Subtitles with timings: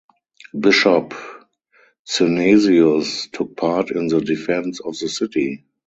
[0.59, 1.13] Bishop
[2.09, 5.67] Synesius took part in the defence of the city.